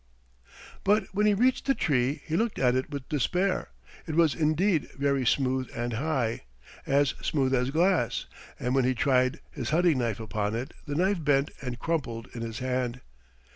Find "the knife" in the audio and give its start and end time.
10.87-11.23